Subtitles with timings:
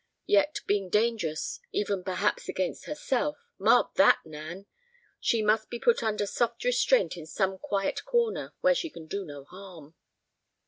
[0.25, 7.17] Yet being dangerous, even, perhaps, against herself—mark that, Nan!—she must be put under soft restraint
[7.17, 9.93] in some quiet corner where she can do no harm."